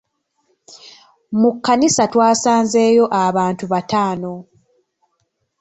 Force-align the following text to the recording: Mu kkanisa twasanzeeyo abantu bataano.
Mu 1.39 1.49
kkanisa 1.55 2.03
twasanzeeyo 2.11 3.05
abantu 3.27 3.63
bataano. 3.71 4.33